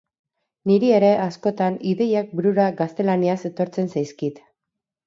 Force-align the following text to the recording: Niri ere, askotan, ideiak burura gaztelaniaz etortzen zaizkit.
Niri 0.71 0.89
ere, 0.99 1.11
askotan, 1.25 1.77
ideiak 1.91 2.35
burura 2.41 2.67
gaztelaniaz 2.83 3.39
etortzen 3.53 3.97
zaizkit. 3.97 4.47